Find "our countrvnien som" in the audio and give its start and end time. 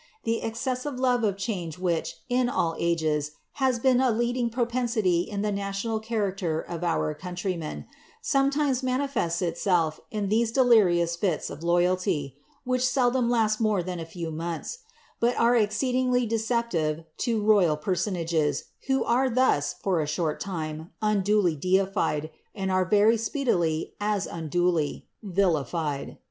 6.83-8.49